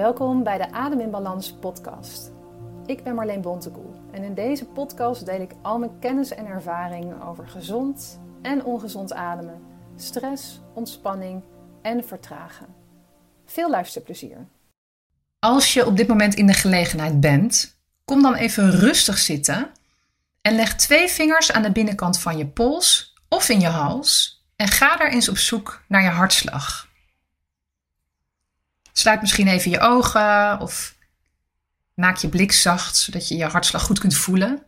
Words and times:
Welkom 0.00 0.42
bij 0.42 0.58
de 0.58 0.72
Adem 0.72 1.00
in 1.00 1.10
Balans 1.10 1.52
podcast. 1.52 2.30
Ik 2.86 3.04
ben 3.04 3.14
Marleen 3.14 3.40
Bontekoe 3.40 3.94
en 4.12 4.22
in 4.22 4.34
deze 4.34 4.64
podcast 4.64 5.26
deel 5.26 5.40
ik 5.40 5.52
al 5.62 5.78
mijn 5.78 5.98
kennis 5.98 6.30
en 6.30 6.46
ervaring 6.46 7.22
over 7.22 7.48
gezond 7.48 8.20
en 8.42 8.64
ongezond 8.64 9.12
ademen, 9.12 9.62
stress, 9.96 10.60
ontspanning 10.74 11.42
en 11.82 12.04
vertragen. 12.04 12.66
Veel 13.46 13.70
luisterplezier. 13.70 14.46
Als 15.38 15.72
je 15.74 15.86
op 15.86 15.96
dit 15.96 16.08
moment 16.08 16.34
in 16.34 16.46
de 16.46 16.54
gelegenheid 16.54 17.20
bent, 17.20 17.78
kom 18.04 18.22
dan 18.22 18.34
even 18.34 18.70
rustig 18.70 19.18
zitten 19.18 19.70
en 20.42 20.54
leg 20.54 20.76
twee 20.76 21.08
vingers 21.08 21.52
aan 21.52 21.62
de 21.62 21.72
binnenkant 21.72 22.18
van 22.18 22.36
je 22.36 22.46
pols 22.46 23.14
of 23.28 23.48
in 23.48 23.60
je 23.60 23.68
hals 23.68 24.44
en 24.56 24.68
ga 24.68 24.96
daar 24.96 25.10
eens 25.10 25.28
op 25.28 25.38
zoek 25.38 25.82
naar 25.88 26.02
je 26.02 26.08
hartslag. 26.08 26.89
Sluit 28.92 29.20
misschien 29.20 29.48
even 29.48 29.70
je 29.70 29.80
ogen 29.80 30.60
of 30.60 30.98
maak 31.94 32.16
je 32.16 32.28
blik 32.28 32.52
zacht, 32.52 32.96
zodat 32.96 33.28
je 33.28 33.36
je 33.36 33.44
hartslag 33.44 33.82
goed 33.82 33.98
kunt 33.98 34.16
voelen. 34.16 34.64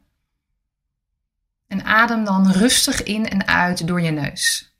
En 1.66 1.84
adem 1.84 2.24
dan 2.24 2.50
rustig 2.50 3.02
in 3.02 3.28
en 3.28 3.46
uit 3.46 3.86
door 3.86 4.00
je 4.00 4.10
neus. 4.10 4.76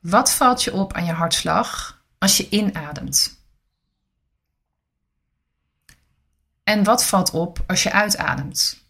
Wat 0.00 0.32
valt 0.32 0.62
je 0.62 0.72
op 0.72 0.92
aan 0.92 1.04
je 1.04 1.12
hartslag 1.12 2.02
als 2.18 2.36
je 2.36 2.48
inademt? 2.48 3.42
En 6.64 6.84
wat 6.84 7.04
valt 7.04 7.30
op 7.30 7.64
als 7.66 7.82
je 7.82 7.92
uitademt? 7.92 8.82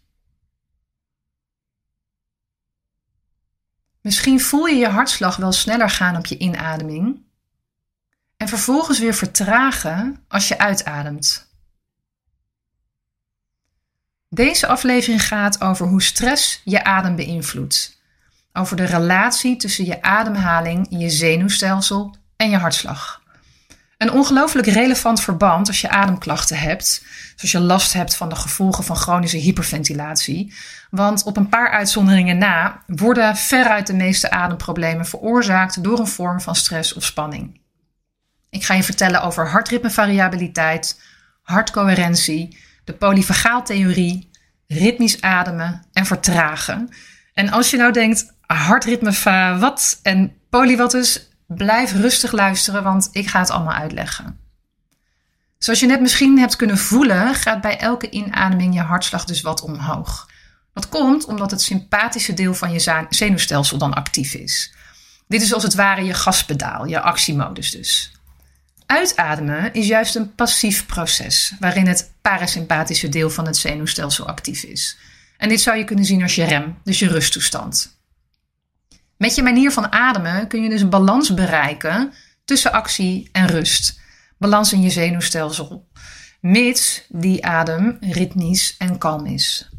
Misschien 4.01 4.41
voel 4.41 4.65
je 4.65 4.75
je 4.75 4.87
hartslag 4.87 5.35
wel 5.35 5.51
sneller 5.51 5.89
gaan 5.89 6.17
op 6.17 6.25
je 6.25 6.37
inademing 6.37 7.24
en 8.37 8.47
vervolgens 8.47 8.99
weer 8.99 9.13
vertragen 9.13 10.23
als 10.27 10.47
je 10.47 10.57
uitademt. 10.57 11.53
Deze 14.29 14.67
aflevering 14.67 15.27
gaat 15.27 15.61
over 15.61 15.87
hoe 15.87 16.01
stress 16.01 16.61
je 16.63 16.83
adem 16.83 17.15
beïnvloedt. 17.15 17.99
Over 18.53 18.75
de 18.75 18.85
relatie 18.85 19.55
tussen 19.55 19.85
je 19.85 20.01
ademhaling, 20.01 20.87
je 20.89 21.09
zenuwstelsel 21.09 22.15
en 22.35 22.49
je 22.49 22.57
hartslag. 22.57 23.23
Een 23.97 24.11
ongelooflijk 24.11 24.67
relevant 24.67 25.21
verband 25.21 25.67
als 25.67 25.81
je 25.81 25.89
ademklachten 25.89 26.57
hebt, 26.57 27.05
zoals 27.35 27.51
je 27.51 27.59
last 27.59 27.93
hebt 27.93 28.15
van 28.15 28.29
de 28.29 28.35
gevolgen 28.35 28.83
van 28.83 28.95
chronische 28.95 29.37
hyperventilatie. 29.37 30.53
Want 30.89 31.23
op 31.23 31.37
een 31.37 31.49
paar 31.49 31.69
uitzonderingen 31.69 32.37
na 32.37 32.83
worden 32.87 33.35
veruit 33.35 33.87
de 33.87 33.93
meeste 33.93 34.29
ademproblemen 34.29 35.05
veroorzaakt 35.05 35.83
door 35.83 35.99
een 35.99 36.07
vorm 36.07 36.41
van 36.41 36.55
stress 36.55 36.93
of 36.93 37.03
spanning. 37.03 37.63
Ik 38.55 38.63
ga 38.63 38.73
je 38.73 38.83
vertellen 38.83 39.21
over 39.21 39.49
hartritmevariabiliteit, 39.49 41.01
hartcoherentie, 41.41 42.57
de 42.83 42.93
polyvagaaltheorie, 42.93 44.29
ritmisch 44.67 45.21
ademen 45.21 45.85
en 45.93 46.05
vertragen. 46.05 46.89
En 47.33 47.49
als 47.49 47.69
je 47.69 47.77
nou 47.77 47.91
denkt, 47.91 48.33
hartritme, 48.41 49.13
wat 49.59 49.99
en 50.01 50.33
poly 50.49 50.77
wat 50.77 50.91
dus, 50.91 51.29
blijf 51.47 51.91
rustig 51.91 52.31
luisteren, 52.31 52.83
want 52.83 53.09
ik 53.11 53.27
ga 53.27 53.39
het 53.39 53.49
allemaal 53.49 53.73
uitleggen. 53.73 54.39
Zoals 55.57 55.79
je 55.79 55.85
net 55.85 56.01
misschien 56.01 56.39
hebt 56.39 56.55
kunnen 56.55 56.77
voelen, 56.77 57.35
gaat 57.35 57.61
bij 57.61 57.77
elke 57.77 58.09
inademing 58.09 58.73
je 58.73 58.81
hartslag 58.81 59.25
dus 59.25 59.41
wat 59.41 59.61
omhoog. 59.61 60.29
Dat 60.73 60.89
komt 60.89 61.25
omdat 61.25 61.51
het 61.51 61.61
sympathische 61.61 62.33
deel 62.33 62.53
van 62.53 62.71
je 62.71 63.05
zenuwstelsel 63.09 63.77
dan 63.77 63.93
actief 63.93 64.33
is. 64.33 64.73
Dit 65.27 65.41
is 65.41 65.53
als 65.53 65.63
het 65.63 65.73
ware 65.73 66.03
je 66.03 66.13
gaspedaal, 66.13 66.85
je 66.85 67.01
actiemodus 67.01 67.71
dus. 67.71 68.14
Uitademen 68.85 69.73
is 69.73 69.87
juist 69.87 70.15
een 70.15 70.35
passief 70.35 70.85
proces, 70.85 71.53
waarin 71.59 71.87
het 71.87 72.13
parasympathische 72.21 73.09
deel 73.09 73.29
van 73.29 73.45
het 73.45 73.57
zenuwstelsel 73.57 74.27
actief 74.27 74.63
is. 74.63 74.97
En 75.37 75.49
dit 75.49 75.61
zou 75.61 75.77
je 75.77 75.83
kunnen 75.83 76.05
zien 76.05 76.21
als 76.21 76.35
je 76.35 76.43
rem, 76.43 76.77
dus 76.83 76.99
je 76.99 77.07
rusttoestand. 77.07 77.97
Met 79.17 79.35
je 79.35 79.43
manier 79.43 79.71
van 79.71 79.91
ademen 79.91 80.47
kun 80.47 80.63
je 80.63 80.69
dus 80.69 80.81
een 80.81 80.89
balans 80.89 81.33
bereiken 81.33 82.13
tussen 82.45 82.71
actie 82.71 83.29
en 83.31 83.47
rust. 83.47 83.99
Balans 84.37 84.73
in 84.73 84.81
je 84.81 84.89
zenuwstelsel, 84.89 85.87
mits 86.41 87.05
die 87.09 87.45
adem 87.45 87.97
ritmisch 87.99 88.75
en 88.77 88.97
kalm 88.97 89.25
is. 89.25 89.69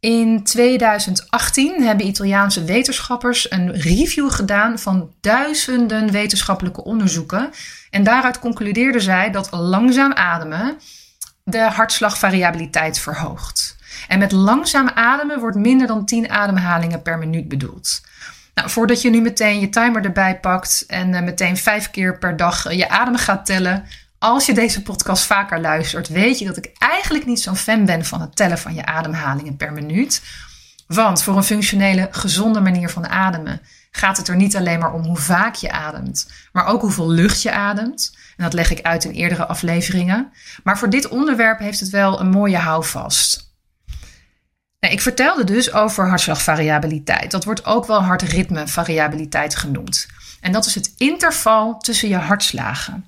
In 0.00 0.42
2018 0.42 1.82
hebben 1.82 2.06
Italiaanse 2.06 2.64
wetenschappers 2.64 3.50
een 3.50 3.72
review 3.72 4.30
gedaan 4.30 4.78
van 4.78 5.12
duizenden 5.20 6.10
wetenschappelijke 6.10 6.84
onderzoeken. 6.84 7.50
En 7.90 8.02
daaruit 8.02 8.38
concludeerden 8.38 9.02
zij 9.02 9.30
dat 9.30 9.52
langzaam 9.52 10.12
ademen 10.12 10.78
de 11.44 11.60
hartslagvariabiliteit 11.60 12.98
verhoogt. 12.98 13.76
En 14.08 14.18
met 14.18 14.32
langzaam 14.32 14.88
ademen 14.88 15.40
wordt 15.40 15.56
minder 15.56 15.86
dan 15.86 16.04
10 16.04 16.30
ademhalingen 16.30 17.02
per 17.02 17.18
minuut 17.18 17.48
bedoeld. 17.48 18.00
Nou, 18.54 18.70
voordat 18.70 19.02
je 19.02 19.10
nu 19.10 19.20
meteen 19.20 19.60
je 19.60 19.68
timer 19.68 20.04
erbij 20.04 20.40
pakt 20.40 20.84
en 20.86 21.12
uh, 21.12 21.20
meteen 21.20 21.56
vijf 21.56 21.90
keer 21.90 22.18
per 22.18 22.36
dag 22.36 22.72
je 22.72 22.88
adem 22.88 23.16
gaat 23.16 23.46
tellen, 23.46 23.84
als 24.18 24.46
je 24.46 24.54
deze 24.54 24.82
podcast 24.82 25.24
vaker 25.24 25.60
luistert, 25.60 26.08
weet 26.08 26.38
je 26.38 26.46
dat 26.46 26.56
ik 26.56 26.70
eigenlijk 26.78 27.26
niet 27.26 27.40
zo'n 27.40 27.56
fan 27.56 27.84
ben 27.84 28.04
van 28.04 28.20
het 28.20 28.36
tellen 28.36 28.58
van 28.58 28.74
je 28.74 28.84
ademhalingen 28.84 29.56
per 29.56 29.72
minuut. 29.72 30.22
Want 30.86 31.22
voor 31.22 31.36
een 31.36 31.44
functionele, 31.44 32.08
gezonde 32.10 32.60
manier 32.60 32.88
van 32.88 33.08
ademen 33.08 33.60
gaat 33.90 34.16
het 34.16 34.28
er 34.28 34.36
niet 34.36 34.56
alleen 34.56 34.78
maar 34.78 34.92
om 34.92 35.04
hoe 35.04 35.16
vaak 35.16 35.54
je 35.54 35.70
ademt, 35.70 36.30
maar 36.52 36.66
ook 36.66 36.80
hoeveel 36.80 37.08
lucht 37.08 37.42
je 37.42 37.52
ademt. 37.52 38.16
En 38.36 38.44
dat 38.44 38.52
leg 38.52 38.70
ik 38.70 38.82
uit 38.82 39.04
in 39.04 39.10
eerdere 39.10 39.46
afleveringen. 39.46 40.32
Maar 40.64 40.78
voor 40.78 40.90
dit 40.90 41.08
onderwerp 41.08 41.58
heeft 41.58 41.80
het 41.80 41.90
wel 41.90 42.20
een 42.20 42.30
mooie 42.30 42.56
houvast. 42.56 43.52
Nou, 44.80 44.94
ik 44.94 45.00
vertelde 45.00 45.44
dus 45.44 45.72
over 45.72 46.08
hartslagvariabiliteit. 46.08 47.30
Dat 47.30 47.44
wordt 47.44 47.64
ook 47.64 47.86
wel 47.86 48.02
hartritmevariabiliteit 48.02 49.56
genoemd. 49.56 50.06
En 50.40 50.52
dat 50.52 50.66
is 50.66 50.74
het 50.74 50.94
interval 50.96 51.78
tussen 51.78 52.08
je 52.08 52.16
hartslagen. 52.16 53.04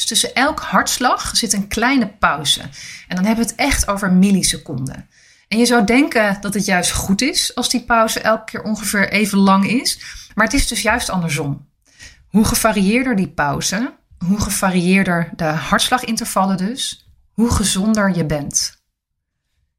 Dus 0.00 0.08
tussen 0.08 0.34
elk 0.34 0.60
hartslag 0.60 1.36
zit 1.36 1.52
een 1.52 1.68
kleine 1.68 2.08
pauze. 2.08 2.60
En 3.08 3.16
dan 3.16 3.24
hebben 3.24 3.44
we 3.44 3.50
het 3.50 3.60
echt 3.60 3.88
over 3.88 4.12
milliseconden. 4.12 5.08
En 5.48 5.58
je 5.58 5.66
zou 5.66 5.84
denken 5.84 6.36
dat 6.40 6.54
het 6.54 6.64
juist 6.64 6.92
goed 6.92 7.22
is 7.22 7.54
als 7.54 7.68
die 7.68 7.84
pauze 7.84 8.20
elke 8.20 8.44
keer 8.44 8.62
ongeveer 8.62 9.10
even 9.10 9.38
lang 9.38 9.70
is. 9.70 10.00
Maar 10.34 10.44
het 10.44 10.54
is 10.54 10.68
dus 10.68 10.82
juist 10.82 11.10
andersom. 11.10 11.68
Hoe 12.26 12.44
gevarieerder 12.44 13.16
die 13.16 13.28
pauze, 13.28 13.94
hoe 14.26 14.40
gevarieerder 14.40 15.30
de 15.36 15.44
hartslagintervallen 15.44 16.56
dus, 16.56 17.08
hoe 17.32 17.50
gezonder 17.50 18.16
je 18.16 18.24
bent. 18.24 18.82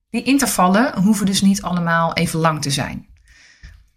Die 0.09 0.24
intervallen 0.24 1.02
hoeven 1.02 1.26
dus 1.26 1.42
niet 1.42 1.62
allemaal 1.62 2.14
even 2.14 2.40
lang 2.40 2.62
te 2.62 2.72
zijn. 2.72 3.08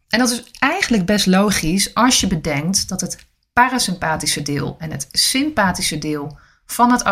En 0.08 0.18
dat 0.18 0.30
is 0.30 0.44
eigenlijk 0.58 1.06
best 1.06 1.26
logisch 1.26 1.94
als 1.94 2.20
je 2.20 2.26
bedenkt 2.26 2.88
dat 2.88 3.00
het 3.00 3.26
parasympathische 3.54 4.42
deel 4.42 4.76
en 4.78 4.90
het 4.90 5.08
sympathische 5.10 5.98
deel 5.98 6.38
van 6.66 6.92
het 6.92 7.02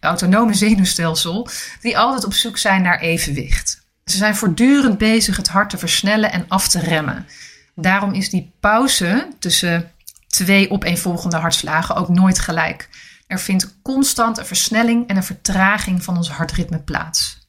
autonome 0.00 0.54
zenuwstelsel, 0.54 1.48
die 1.80 1.98
altijd 1.98 2.24
op 2.24 2.32
zoek 2.32 2.58
zijn 2.58 2.82
naar 2.82 3.00
evenwicht. 3.00 3.82
Ze 4.04 4.16
zijn 4.16 4.36
voortdurend 4.36 4.98
bezig 4.98 5.36
het 5.36 5.48
hart 5.48 5.70
te 5.70 5.78
versnellen 5.78 6.32
en 6.32 6.44
af 6.48 6.68
te 6.68 6.78
remmen. 6.78 7.26
Daarom 7.74 8.12
is 8.12 8.30
die 8.30 8.52
pauze 8.60 9.28
tussen 9.38 9.92
twee 10.26 10.70
opeenvolgende 10.70 11.36
hartslagen 11.36 11.94
ook 11.94 12.08
nooit 12.08 12.38
gelijk. 12.38 12.88
Er 13.26 13.40
vindt 13.40 13.78
constant 13.82 14.38
een 14.38 14.46
versnelling 14.46 15.08
en 15.08 15.16
een 15.16 15.24
vertraging 15.24 16.04
van 16.04 16.16
ons 16.16 16.30
hartritme 16.30 16.78
plaats. 16.78 17.48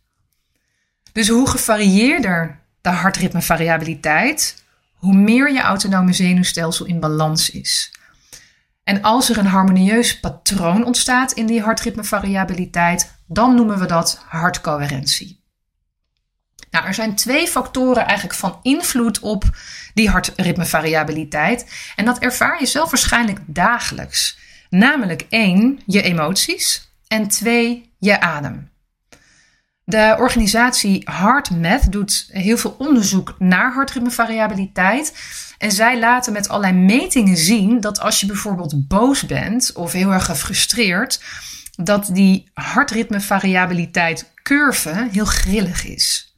Dus 1.12 1.28
hoe 1.28 1.50
gevarieerder 1.50 2.60
de 2.82 2.90
hartritmevariabiliteit, 2.90 4.64
hoe 4.94 5.16
meer 5.16 5.54
je 5.54 5.62
autonome 5.62 6.14
zenuwstelsel 6.14 6.86
in 6.86 7.00
balans 7.00 7.50
is. 7.50 7.94
En 8.86 9.02
als 9.02 9.30
er 9.30 9.38
een 9.38 9.46
harmonieus 9.46 10.20
patroon 10.20 10.86
ontstaat 10.86 11.32
in 11.32 11.46
die 11.46 11.62
hartritmevariabiliteit, 11.62 13.16
dan 13.28 13.56
noemen 13.56 13.80
we 13.80 13.86
dat 13.86 14.24
hartcoherentie. 14.28 15.44
Nou, 16.72 16.86
er 16.86 16.94
zijn 16.94 17.16
twee 17.16 17.48
factoren 17.48 18.06
eigenlijk 18.06 18.40
van 18.40 18.60
invloed 18.62 19.20
op 19.20 19.44
die 19.94 20.10
hartritmevariabiliteit. 20.10 21.72
En 21.96 22.06
dat 22.06 22.20
ervaar 22.20 22.60
je 22.60 22.66
zelf 22.66 22.90
waarschijnlijk 22.90 23.40
dagelijks. 23.46 24.38
Namelijk 24.70 25.26
één, 25.30 25.80
je 25.86 26.02
emoties. 26.02 26.90
En 27.08 27.28
twee, 27.28 27.94
je 28.00 28.20
adem. 28.20 28.70
De 29.86 30.16
organisatie 30.20 31.02
HeartMath 31.12 31.92
doet 31.92 32.28
heel 32.32 32.58
veel 32.58 32.76
onderzoek 32.78 33.36
naar 33.40 33.74
hartritmevariabiliteit. 33.74 35.14
En 35.58 35.72
zij 35.72 36.00
laten 36.00 36.34
met 36.34 36.50
allerlei 36.50 36.74
metingen 36.74 37.38
zien 37.38 37.80
dat 37.80 38.00
als 38.00 38.20
je 38.20 38.26
bijvoorbeeld 38.26 38.88
boos 38.88 39.26
bent 39.26 39.74
of 39.74 39.92
heel 39.92 40.12
erg 40.12 40.26
gefrustreerd, 40.26 41.22
dat 41.76 42.10
die 42.12 42.50
hartritmevariabiliteit 42.54 44.32
curve 44.44 45.08
heel 45.12 45.26
grillig 45.26 45.86
is. 45.86 46.36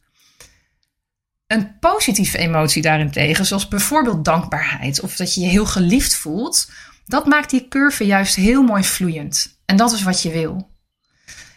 Een 1.48 1.80
positieve 1.80 2.38
emotie 2.38 2.82
daarentegen, 2.82 3.46
zoals 3.46 3.68
bijvoorbeeld 3.68 4.26
dankbaarheid 4.26 5.02
of 5.02 5.16
dat 5.16 5.34
je 5.34 5.42
je 5.42 5.48
heel 5.48 5.66
geliefd 5.66 6.16
voelt, 6.16 6.72
Dat 7.06 7.26
maakt 7.26 7.50
die 7.50 7.68
curve 7.68 8.06
juist 8.06 8.36
heel 8.36 8.64
mooi 8.64 8.84
vloeiend. 8.84 9.60
En 9.66 9.78
dat 9.78 9.92
is 9.92 10.04
wat 10.04 10.22
je 10.22 10.32
wil. 10.32 10.70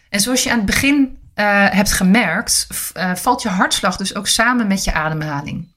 En 0.09 0.19
zoals 0.19 0.43
je 0.43 0.51
aan 0.51 0.57
het 0.57 0.65
begin 0.65 1.17
uh, 1.41 1.65
hebt 1.69 1.91
gemerkt, 1.91 2.67
uh, 2.97 3.15
valt 3.15 3.41
je 3.41 3.49
hartslag 3.49 3.97
dus 3.97 4.15
ook 4.15 4.27
samen 4.27 4.67
met 4.67 4.83
je 4.83 4.93
ademhaling. 4.93 5.67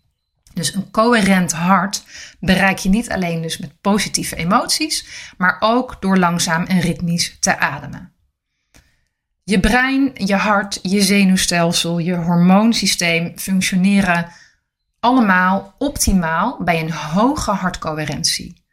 Dus 0.54 0.74
een 0.74 0.90
coherent 0.90 1.52
hart 1.52 2.04
bereik 2.40 2.78
je 2.78 2.88
niet 2.88 3.10
alleen 3.10 3.42
dus 3.42 3.58
met 3.58 3.80
positieve 3.80 4.36
emoties, 4.36 5.06
maar 5.36 5.56
ook 5.60 5.96
door 6.00 6.18
langzaam 6.18 6.64
en 6.64 6.80
ritmisch 6.80 7.36
te 7.40 7.58
ademen. 7.58 8.12
Je 9.44 9.60
brein, 9.60 10.10
je 10.14 10.36
hart, 10.36 10.78
je 10.82 11.02
zenuwstelsel, 11.02 11.98
je 11.98 12.14
hormoonsysteem 12.14 13.32
functioneren 13.36 14.28
allemaal 15.00 15.74
optimaal 15.78 16.58
bij 16.60 16.80
een 16.80 16.92
hoge 16.92 17.50
hartcoherentie. 17.50 18.63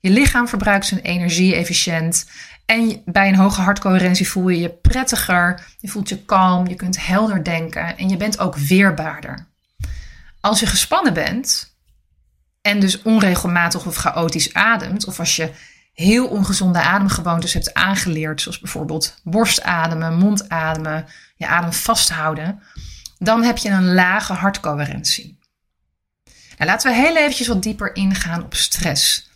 Je 0.00 0.10
lichaam 0.10 0.48
verbruikt 0.48 0.86
zijn 0.86 1.00
energie 1.00 1.54
efficiënt 1.54 2.26
en 2.66 3.02
bij 3.04 3.28
een 3.28 3.36
hoge 3.36 3.60
hartcoherentie 3.60 4.28
voel 4.28 4.48
je 4.48 4.60
je 4.60 4.68
prettiger, 4.68 5.66
je 5.78 5.88
voelt 5.88 6.08
je 6.08 6.24
kalm, 6.24 6.68
je 6.68 6.74
kunt 6.74 7.06
helder 7.06 7.44
denken 7.44 7.96
en 7.96 8.08
je 8.08 8.16
bent 8.16 8.38
ook 8.38 8.56
weerbaarder. 8.56 9.46
Als 10.40 10.60
je 10.60 10.66
gespannen 10.66 11.14
bent 11.14 11.76
en 12.62 12.80
dus 12.80 13.02
onregelmatig 13.02 13.86
of 13.86 13.96
chaotisch 13.96 14.54
ademt, 14.54 15.06
of 15.06 15.18
als 15.18 15.36
je 15.36 15.50
heel 15.92 16.26
ongezonde 16.26 16.82
ademgewoontes 16.82 17.52
hebt 17.52 17.74
aangeleerd, 17.74 18.40
zoals 18.40 18.58
bijvoorbeeld 18.58 19.20
borstademen, 19.22 20.18
mondademen, 20.18 21.06
je 21.36 21.46
adem 21.46 21.72
vasthouden, 21.72 22.62
dan 23.18 23.42
heb 23.42 23.56
je 23.56 23.70
een 23.70 23.94
lage 23.94 24.32
hartcoherentie. 24.32 25.38
Nou, 26.58 26.70
laten 26.70 26.90
we 26.90 26.96
heel 26.96 27.16
eventjes 27.16 27.46
wat 27.46 27.62
dieper 27.62 27.94
ingaan 27.94 28.42
op 28.42 28.54
stress. 28.54 29.27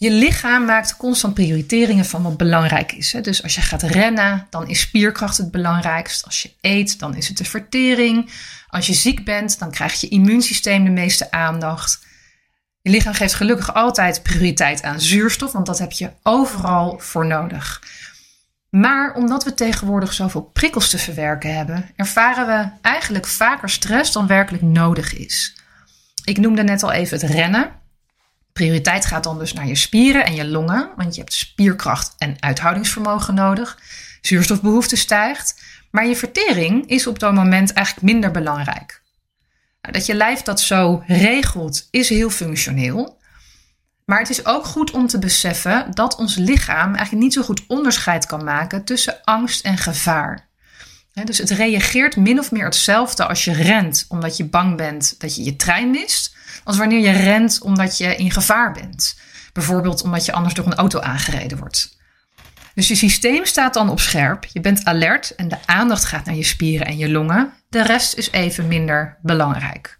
Je 0.00 0.10
lichaam 0.10 0.64
maakt 0.64 0.96
constant 0.96 1.34
prioriteringen 1.34 2.04
van 2.04 2.22
wat 2.22 2.36
belangrijk 2.36 2.92
is. 2.92 3.16
Dus 3.22 3.42
als 3.42 3.54
je 3.54 3.60
gaat 3.60 3.82
rennen, 3.82 4.46
dan 4.50 4.68
is 4.68 4.80
spierkracht 4.80 5.36
het 5.36 5.50
belangrijkst. 5.50 6.24
Als 6.24 6.42
je 6.42 6.52
eet, 6.60 6.98
dan 6.98 7.16
is 7.16 7.28
het 7.28 7.36
de 7.36 7.44
vertering. 7.44 8.30
Als 8.68 8.86
je 8.86 8.92
ziek 8.92 9.24
bent, 9.24 9.58
dan 9.58 9.70
krijgt 9.70 10.00
je 10.00 10.08
immuunsysteem 10.08 10.84
de 10.84 10.90
meeste 10.90 11.30
aandacht. 11.30 12.06
Je 12.80 12.90
lichaam 12.90 13.14
geeft 13.14 13.34
gelukkig 13.34 13.74
altijd 13.74 14.22
prioriteit 14.22 14.82
aan 14.82 15.00
zuurstof, 15.00 15.52
want 15.52 15.66
dat 15.66 15.78
heb 15.78 15.92
je 15.92 16.10
overal 16.22 16.98
voor 16.98 17.26
nodig. 17.26 17.82
Maar 18.70 19.14
omdat 19.14 19.44
we 19.44 19.54
tegenwoordig 19.54 20.12
zoveel 20.12 20.42
prikkels 20.42 20.90
te 20.90 20.98
verwerken 20.98 21.56
hebben, 21.56 21.90
ervaren 21.96 22.46
we 22.46 22.88
eigenlijk 22.88 23.26
vaker 23.26 23.68
stress 23.68 24.12
dan 24.12 24.26
werkelijk 24.26 24.62
nodig 24.62 25.14
is. 25.14 25.56
Ik 26.24 26.38
noemde 26.38 26.62
net 26.62 26.82
al 26.82 26.92
even 26.92 27.20
het 27.20 27.30
rennen. 27.30 27.79
Prioriteit 28.52 29.04
gaat 29.04 29.24
dan 29.24 29.38
dus 29.38 29.52
naar 29.52 29.66
je 29.66 29.74
spieren 29.74 30.24
en 30.24 30.34
je 30.34 30.46
longen, 30.46 30.90
want 30.96 31.14
je 31.14 31.20
hebt 31.20 31.32
spierkracht 31.32 32.14
en 32.18 32.36
uithoudingsvermogen 32.40 33.34
nodig. 33.34 33.78
Zuurstofbehoefte 34.20 34.96
stijgt, 34.96 35.62
maar 35.90 36.06
je 36.06 36.16
vertering 36.16 36.86
is 36.86 37.06
op 37.06 37.18
dat 37.18 37.34
moment 37.34 37.72
eigenlijk 37.72 38.06
minder 38.12 38.30
belangrijk. 38.30 39.02
Nou, 39.82 39.94
dat 39.94 40.06
je 40.06 40.14
lijf 40.14 40.42
dat 40.42 40.60
zo 40.60 41.02
regelt 41.06 41.88
is 41.90 42.08
heel 42.08 42.30
functioneel. 42.30 43.18
Maar 44.04 44.18
het 44.18 44.30
is 44.30 44.46
ook 44.46 44.64
goed 44.64 44.90
om 44.90 45.06
te 45.06 45.18
beseffen 45.18 45.86
dat 45.90 46.16
ons 46.16 46.36
lichaam 46.36 46.94
eigenlijk 46.94 47.24
niet 47.24 47.32
zo 47.32 47.42
goed 47.42 47.62
onderscheid 47.66 48.26
kan 48.26 48.44
maken 48.44 48.84
tussen 48.84 49.20
angst 49.24 49.64
en 49.64 49.78
gevaar. 49.78 50.48
Dus 51.24 51.38
het 51.38 51.50
reageert 51.50 52.16
min 52.16 52.38
of 52.38 52.50
meer 52.50 52.64
hetzelfde 52.64 53.26
als 53.26 53.44
je 53.44 53.52
rent 53.52 54.04
omdat 54.08 54.36
je 54.36 54.44
bang 54.44 54.76
bent 54.76 55.14
dat 55.18 55.36
je 55.36 55.44
je 55.44 55.56
trein 55.56 55.90
mist, 55.90 56.36
als 56.64 56.76
wanneer 56.76 57.00
je 57.00 57.22
rent 57.22 57.60
omdat 57.62 57.98
je 57.98 58.16
in 58.16 58.30
gevaar 58.30 58.72
bent. 58.72 59.18
Bijvoorbeeld 59.52 60.02
omdat 60.02 60.24
je 60.24 60.32
anders 60.32 60.54
door 60.54 60.66
een 60.66 60.74
auto 60.74 61.00
aangereden 61.00 61.58
wordt. 61.58 61.98
Dus 62.74 62.88
je 62.88 62.94
systeem 62.94 63.44
staat 63.44 63.74
dan 63.74 63.88
op 63.88 64.00
scherp, 64.00 64.44
je 64.44 64.60
bent 64.60 64.84
alert 64.84 65.34
en 65.34 65.48
de 65.48 65.56
aandacht 65.66 66.04
gaat 66.04 66.24
naar 66.24 66.34
je 66.34 66.44
spieren 66.44 66.86
en 66.86 66.96
je 66.96 67.10
longen. 67.10 67.52
De 67.68 67.82
rest 67.82 68.14
is 68.14 68.30
even 68.30 68.68
minder 68.68 69.18
belangrijk. 69.22 69.98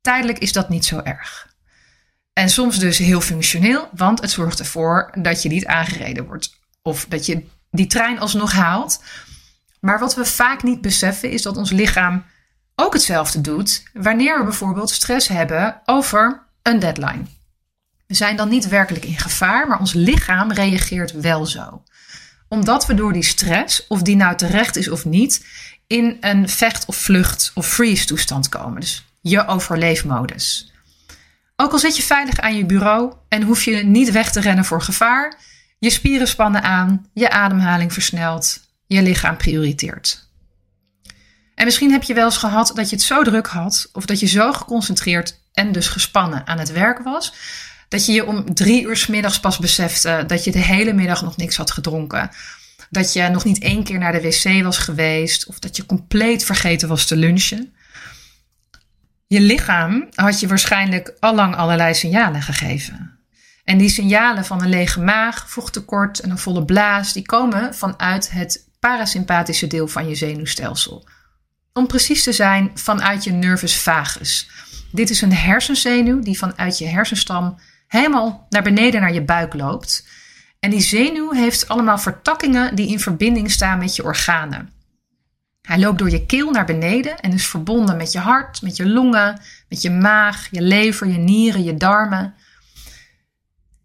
Tijdelijk 0.00 0.38
is 0.38 0.52
dat 0.52 0.68
niet 0.68 0.84
zo 0.84 1.00
erg. 1.04 1.56
En 2.32 2.48
soms 2.48 2.78
dus 2.78 2.98
heel 2.98 3.20
functioneel, 3.20 3.88
want 3.92 4.20
het 4.20 4.30
zorgt 4.30 4.58
ervoor 4.58 5.10
dat 5.18 5.42
je 5.42 5.48
niet 5.48 5.66
aangereden 5.66 6.26
wordt. 6.26 6.58
Of 6.82 7.06
dat 7.08 7.26
je 7.26 7.46
die 7.70 7.86
trein 7.86 8.20
alsnog 8.20 8.52
haalt. 8.52 9.02
Maar 9.80 9.98
wat 9.98 10.14
we 10.14 10.24
vaak 10.24 10.62
niet 10.62 10.80
beseffen 10.80 11.30
is 11.30 11.42
dat 11.42 11.56
ons 11.56 11.70
lichaam 11.70 12.24
ook 12.80 12.92
hetzelfde 12.92 13.40
doet 13.40 13.82
wanneer 13.92 14.38
we 14.38 14.44
bijvoorbeeld 14.44 14.90
stress 14.90 15.28
hebben 15.28 15.80
over 15.84 16.42
een 16.62 16.78
deadline. 16.78 17.22
We 18.06 18.14
zijn 18.14 18.36
dan 18.36 18.48
niet 18.48 18.68
werkelijk 18.68 19.04
in 19.04 19.18
gevaar, 19.18 19.68
maar 19.68 19.78
ons 19.78 19.92
lichaam 19.92 20.52
reageert 20.52 21.12
wel 21.12 21.46
zo. 21.46 21.82
Omdat 22.48 22.86
we 22.86 22.94
door 22.94 23.12
die 23.12 23.22
stress, 23.22 23.86
of 23.86 24.02
die 24.02 24.16
nou 24.16 24.36
terecht 24.36 24.76
is 24.76 24.88
of 24.88 25.04
niet, 25.04 25.46
in 25.86 26.16
een 26.20 26.48
vecht- 26.48 26.86
of 26.86 26.96
vlucht- 26.96 27.50
of 27.54 27.66
freeze 27.66 28.06
toestand 28.06 28.48
komen. 28.48 28.80
Dus 28.80 29.04
je 29.20 29.46
overleefmodus. 29.46 30.72
Ook 31.56 31.72
al 31.72 31.78
zit 31.78 31.96
je 31.96 32.02
veilig 32.02 32.40
aan 32.40 32.56
je 32.56 32.66
bureau 32.66 33.12
en 33.28 33.42
hoef 33.42 33.62
je 33.62 33.76
niet 33.84 34.10
weg 34.10 34.32
te 34.32 34.40
rennen 34.40 34.64
voor 34.64 34.82
gevaar, 34.82 35.38
je 35.78 35.90
spieren 35.90 36.28
spannen 36.28 36.62
aan, 36.62 37.06
je 37.12 37.30
ademhaling 37.30 37.92
versnelt, 37.92 38.60
je 38.86 39.02
lichaam 39.02 39.36
prioriteert. 39.36 40.27
En 41.58 41.64
misschien 41.64 41.90
heb 41.90 42.02
je 42.02 42.14
wel 42.14 42.24
eens 42.24 42.36
gehad 42.36 42.72
dat 42.74 42.90
je 42.90 42.96
het 42.96 43.04
zo 43.04 43.22
druk 43.22 43.46
had, 43.46 43.88
of 43.92 44.06
dat 44.06 44.20
je 44.20 44.26
zo 44.26 44.52
geconcentreerd 44.52 45.40
en 45.52 45.72
dus 45.72 45.88
gespannen 45.88 46.46
aan 46.46 46.58
het 46.58 46.72
werk 46.72 46.98
was, 46.98 47.32
dat 47.88 48.06
je 48.06 48.12
je 48.12 48.26
om 48.26 48.54
drie 48.54 48.82
uur 48.82 48.96
s 48.96 49.06
middags 49.06 49.40
pas 49.40 49.58
besefte 49.58 50.24
dat 50.26 50.44
je 50.44 50.50
de 50.50 50.58
hele 50.58 50.92
middag 50.92 51.22
nog 51.22 51.36
niks 51.36 51.56
had 51.56 51.70
gedronken. 51.70 52.30
Dat 52.90 53.12
je 53.12 53.28
nog 53.28 53.44
niet 53.44 53.58
één 53.62 53.84
keer 53.84 53.98
naar 53.98 54.12
de 54.12 54.20
wc 54.20 54.62
was 54.62 54.78
geweest, 54.78 55.46
of 55.46 55.58
dat 55.58 55.76
je 55.76 55.86
compleet 55.86 56.44
vergeten 56.44 56.88
was 56.88 57.06
te 57.06 57.16
lunchen. 57.16 57.74
Je 59.26 59.40
lichaam 59.40 60.08
had 60.14 60.40
je 60.40 60.48
waarschijnlijk 60.48 61.16
allang 61.20 61.56
allerlei 61.56 61.94
signalen 61.94 62.42
gegeven. 62.42 63.18
En 63.64 63.78
die 63.78 63.90
signalen 63.90 64.44
van 64.44 64.62
een 64.62 64.68
lege 64.68 65.00
maag, 65.00 65.50
vochttekort 65.50 66.20
en 66.20 66.30
een 66.30 66.38
volle 66.38 66.64
blaas, 66.64 67.12
die 67.12 67.26
komen 67.26 67.74
vanuit 67.74 68.30
het 68.30 68.68
parasympathische 68.80 69.66
deel 69.66 69.88
van 69.88 70.08
je 70.08 70.14
zenuwstelsel. 70.14 71.06
Om 71.78 71.86
precies 71.86 72.22
te 72.22 72.32
zijn, 72.32 72.70
vanuit 72.74 73.24
je 73.24 73.32
nervus 73.32 73.76
vagus. 73.82 74.50
Dit 74.90 75.10
is 75.10 75.20
een 75.20 75.32
hersenzenuw 75.32 76.20
die 76.20 76.38
vanuit 76.38 76.78
je 76.78 76.86
hersenstam 76.86 77.58
helemaal 77.86 78.46
naar 78.48 78.62
beneden 78.62 79.00
naar 79.00 79.12
je 79.12 79.22
buik 79.22 79.54
loopt. 79.54 80.08
En 80.60 80.70
die 80.70 80.80
zenuw 80.80 81.32
heeft 81.32 81.68
allemaal 81.68 81.98
vertakkingen 81.98 82.74
die 82.74 82.88
in 82.88 83.00
verbinding 83.00 83.50
staan 83.50 83.78
met 83.78 83.96
je 83.96 84.04
organen. 84.04 84.70
Hij 85.62 85.78
loopt 85.78 85.98
door 85.98 86.10
je 86.10 86.26
keel 86.26 86.50
naar 86.50 86.66
beneden 86.66 87.20
en 87.20 87.32
is 87.32 87.46
verbonden 87.46 87.96
met 87.96 88.12
je 88.12 88.18
hart, 88.18 88.62
met 88.62 88.76
je 88.76 88.88
longen, 88.88 89.40
met 89.68 89.82
je 89.82 89.90
maag, 89.90 90.48
je 90.50 90.62
lever, 90.62 91.06
je 91.06 91.18
nieren, 91.18 91.64
je 91.64 91.76
darmen. 91.76 92.34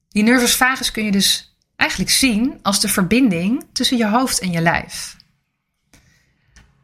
Die 0.10 0.24
nervus 0.24 0.56
vagus 0.56 0.92
kun 0.92 1.04
je 1.04 1.12
dus 1.12 1.56
eigenlijk 1.76 2.12
zien 2.12 2.60
als 2.62 2.80
de 2.80 2.90
verbinding 2.90 3.66
tussen 3.74 3.98
je 3.98 4.08
hoofd 4.08 4.40
en 4.40 4.52
je 4.52 4.62
lijf. 4.62 5.22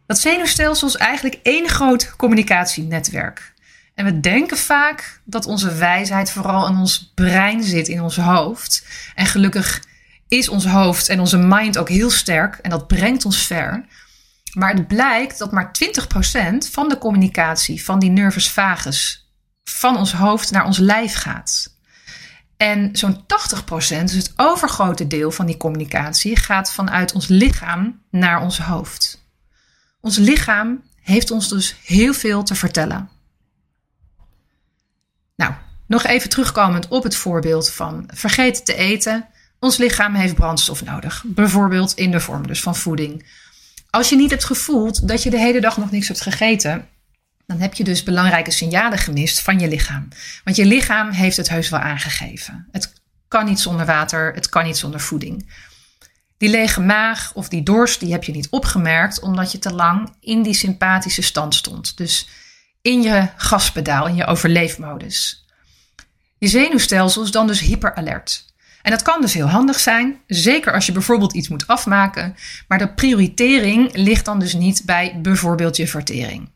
Dat 0.09 0.19
zenuwstelsel 0.19 0.87
is 0.87 0.95
eigenlijk 0.95 1.39
één 1.43 1.67
groot 1.67 2.15
communicatienetwerk. 2.15 3.53
En 3.95 4.05
we 4.05 4.19
denken 4.19 4.57
vaak 4.57 5.21
dat 5.23 5.45
onze 5.45 5.75
wijsheid 5.75 6.31
vooral 6.31 6.67
in 6.67 6.77
ons 6.77 7.11
brein 7.15 7.63
zit, 7.63 7.87
in 7.87 8.01
ons 8.01 8.17
hoofd. 8.17 8.85
En 9.15 9.25
gelukkig 9.25 9.83
is 10.27 10.49
ons 10.49 10.65
hoofd 10.65 11.09
en 11.09 11.19
onze 11.19 11.37
mind 11.37 11.77
ook 11.77 11.89
heel 11.89 12.09
sterk 12.09 12.55
en 12.55 12.69
dat 12.69 12.87
brengt 12.87 13.25
ons 13.25 13.45
ver. 13.45 13.85
Maar 14.53 14.73
het 14.73 14.87
blijkt 14.87 15.37
dat 15.37 15.51
maar 15.51 15.71
20% 16.63 16.71
van 16.71 16.89
de 16.89 16.97
communicatie 16.97 17.83
van 17.83 17.99
die 17.99 18.09
nervus 18.09 18.51
vagus 18.51 19.29
van 19.63 19.97
ons 19.97 20.13
hoofd 20.13 20.51
naar 20.51 20.65
ons 20.65 20.77
lijf 20.77 21.13
gaat. 21.13 21.77
En 22.57 22.89
zo'n 22.91 23.23
80%, 23.23 23.25
dus 23.77 24.13
het 24.13 24.33
overgrote 24.35 25.07
deel 25.07 25.31
van 25.31 25.45
die 25.45 25.57
communicatie, 25.57 26.35
gaat 26.35 26.71
vanuit 26.71 27.13
ons 27.13 27.27
lichaam 27.27 28.01
naar 28.09 28.41
ons 28.41 28.59
hoofd. 28.59 29.27
Ons 30.01 30.17
lichaam 30.17 30.83
heeft 31.01 31.31
ons 31.31 31.49
dus 31.49 31.75
heel 31.85 32.13
veel 32.13 32.43
te 32.43 32.55
vertellen. 32.55 33.09
Nou, 35.35 35.53
nog 35.87 36.05
even 36.05 36.29
terugkomend 36.29 36.87
op 36.87 37.03
het 37.03 37.15
voorbeeld 37.15 37.71
van 37.71 38.09
vergeten 38.13 38.63
te 38.63 38.75
eten. 38.75 39.27
Ons 39.59 39.77
lichaam 39.77 40.15
heeft 40.15 40.35
brandstof 40.35 40.83
nodig, 40.83 41.23
bijvoorbeeld 41.25 41.93
in 41.93 42.11
de 42.11 42.19
vorm 42.19 42.47
dus 42.47 42.61
van 42.61 42.75
voeding. 42.75 43.25
Als 43.89 44.09
je 44.09 44.15
niet 44.15 44.29
hebt 44.29 44.45
gevoeld 44.45 45.07
dat 45.07 45.23
je 45.23 45.29
de 45.29 45.39
hele 45.39 45.61
dag 45.61 45.77
nog 45.77 45.91
niks 45.91 46.07
hebt 46.07 46.21
gegeten, 46.21 46.87
dan 47.45 47.59
heb 47.59 47.73
je 47.73 47.83
dus 47.83 48.03
belangrijke 48.03 48.51
signalen 48.51 48.97
gemist 48.97 49.41
van 49.41 49.59
je 49.59 49.67
lichaam. 49.67 50.07
Want 50.43 50.55
je 50.55 50.65
lichaam 50.65 51.09
heeft 51.09 51.37
het 51.37 51.49
heus 51.49 51.69
wel 51.69 51.79
aangegeven. 51.79 52.67
Het 52.71 52.93
kan 53.27 53.45
niet 53.45 53.59
zonder 53.59 53.85
water, 53.85 54.33
het 54.33 54.49
kan 54.49 54.63
niet 54.63 54.77
zonder 54.77 54.99
voeding. 54.99 55.49
Die 56.39 56.49
lege 56.49 56.81
maag 56.81 57.31
of 57.33 57.49
die 57.49 57.63
dorst, 57.63 57.99
die 57.99 58.11
heb 58.11 58.23
je 58.23 58.31
niet 58.31 58.49
opgemerkt 58.49 59.19
omdat 59.19 59.51
je 59.51 59.59
te 59.59 59.73
lang 59.73 60.15
in 60.19 60.43
die 60.43 60.53
sympathische 60.53 61.21
stand 61.21 61.55
stond. 61.55 61.97
Dus 61.97 62.29
in 62.81 63.01
je 63.01 63.27
gaspedaal, 63.35 64.07
in 64.07 64.15
je 64.15 64.25
overleefmodus. 64.25 65.45
Je 66.37 66.47
zenuwstelsel 66.47 67.23
is 67.23 67.31
dan 67.31 67.47
dus 67.47 67.59
hyperalert. 67.59 68.45
En 68.81 68.91
dat 68.91 69.01
kan 69.01 69.21
dus 69.21 69.33
heel 69.33 69.47
handig 69.47 69.79
zijn, 69.79 70.19
zeker 70.27 70.73
als 70.73 70.85
je 70.85 70.91
bijvoorbeeld 70.91 71.33
iets 71.33 71.47
moet 71.47 71.67
afmaken, 71.67 72.35
maar 72.67 72.77
de 72.77 72.93
prioritering 72.93 73.89
ligt 73.93 74.25
dan 74.25 74.39
dus 74.39 74.53
niet 74.53 74.81
bij 74.85 75.19
bijvoorbeeld 75.21 75.75
je 75.75 75.87
vertering. 75.87 76.51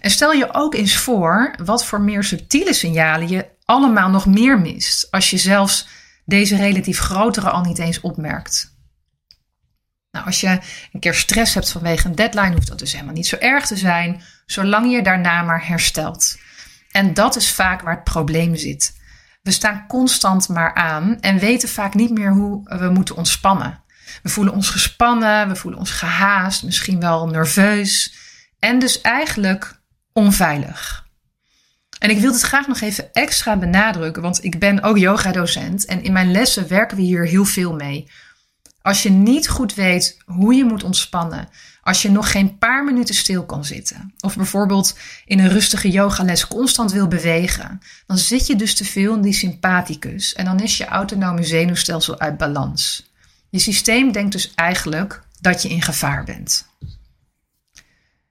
En 0.00 0.10
stel 0.10 0.32
je 0.32 0.54
ook 0.54 0.74
eens 0.74 0.96
voor 0.96 1.54
wat 1.64 1.84
voor 1.84 2.00
meer 2.00 2.24
subtiele 2.24 2.72
signalen 2.72 3.28
je 3.28 3.46
allemaal 3.64 4.10
nog 4.10 4.26
meer 4.26 4.60
mist, 4.60 5.10
als 5.10 5.30
je 5.30 5.38
zelfs 5.38 5.88
deze 6.24 6.56
relatief 6.56 6.98
grotere 6.98 7.50
al 7.50 7.62
niet 7.62 7.78
eens 7.78 8.00
opmerkt. 8.00 8.69
Nou, 10.10 10.26
als 10.26 10.40
je 10.40 10.58
een 10.92 11.00
keer 11.00 11.14
stress 11.14 11.54
hebt 11.54 11.70
vanwege 11.70 12.08
een 12.08 12.14
deadline, 12.14 12.52
hoeft 12.52 12.68
dat 12.68 12.78
dus 12.78 12.92
helemaal 12.92 13.14
niet 13.14 13.26
zo 13.26 13.36
erg 13.36 13.66
te 13.66 13.76
zijn, 13.76 14.22
zolang 14.46 14.92
je 14.92 15.02
daarna 15.02 15.42
maar 15.42 15.66
herstelt. 15.66 16.38
En 16.90 17.14
dat 17.14 17.36
is 17.36 17.52
vaak 17.52 17.80
waar 17.80 17.94
het 17.94 18.04
probleem 18.04 18.56
zit. 18.56 18.98
We 19.42 19.50
staan 19.50 19.84
constant 19.88 20.48
maar 20.48 20.74
aan 20.74 21.20
en 21.20 21.38
weten 21.38 21.68
vaak 21.68 21.94
niet 21.94 22.10
meer 22.10 22.32
hoe 22.32 22.78
we 22.78 22.88
moeten 22.88 23.16
ontspannen. 23.16 23.82
We 24.22 24.28
voelen 24.28 24.54
ons 24.54 24.70
gespannen, 24.70 25.48
we 25.48 25.56
voelen 25.56 25.80
ons 25.80 25.90
gehaast, 25.90 26.62
misschien 26.62 27.00
wel 27.00 27.26
nerveus 27.26 28.14
en 28.58 28.78
dus 28.78 29.00
eigenlijk 29.00 29.80
onveilig. 30.12 31.08
En 31.98 32.10
ik 32.10 32.18
wil 32.18 32.32
het 32.32 32.42
graag 32.42 32.66
nog 32.66 32.80
even 32.80 33.12
extra 33.12 33.56
benadrukken, 33.56 34.22
want 34.22 34.44
ik 34.44 34.58
ben 34.58 34.82
ook 34.82 34.98
yoga-docent 34.98 35.84
en 35.84 36.02
in 36.02 36.12
mijn 36.12 36.30
lessen 36.30 36.68
werken 36.68 36.96
we 36.96 37.02
hier 37.02 37.26
heel 37.26 37.44
veel 37.44 37.74
mee. 37.74 38.10
Als 38.82 39.02
je 39.02 39.10
niet 39.10 39.48
goed 39.48 39.74
weet 39.74 40.18
hoe 40.26 40.54
je 40.54 40.64
moet 40.64 40.84
ontspannen, 40.84 41.48
als 41.82 42.02
je 42.02 42.10
nog 42.10 42.30
geen 42.30 42.58
paar 42.58 42.84
minuten 42.84 43.14
stil 43.14 43.44
kan 43.46 43.64
zitten, 43.64 44.14
of 44.20 44.36
bijvoorbeeld 44.36 44.98
in 45.24 45.38
een 45.38 45.48
rustige 45.48 45.90
yogales 45.90 46.46
constant 46.46 46.92
wil 46.92 47.08
bewegen, 47.08 47.80
dan 48.06 48.18
zit 48.18 48.46
je 48.46 48.56
dus 48.56 48.74
te 48.74 48.84
veel 48.84 49.14
in 49.14 49.20
die 49.20 49.32
sympathicus 49.32 50.34
en 50.34 50.44
dan 50.44 50.60
is 50.60 50.76
je 50.76 50.86
autonome 50.86 51.42
zenuwstelsel 51.42 52.20
uit 52.20 52.36
balans. 52.36 53.10
Je 53.50 53.58
systeem 53.58 54.12
denkt 54.12 54.32
dus 54.32 54.52
eigenlijk 54.54 55.22
dat 55.40 55.62
je 55.62 55.68
in 55.68 55.82
gevaar 55.82 56.24
bent. 56.24 56.68